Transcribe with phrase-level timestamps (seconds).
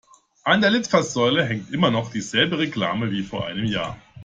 [0.45, 3.99] An der Litfaßsäule hängt noch immer dieselbe Reklame wie vor einem Jahr.